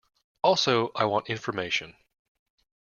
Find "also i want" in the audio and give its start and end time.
0.41-1.29